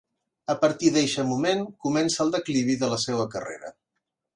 [0.53, 3.77] A partir d'eixe moment comença el declivi de la seua carrera.